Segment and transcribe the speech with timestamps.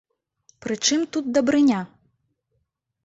[0.65, 1.79] Пры чым тут дабрыня?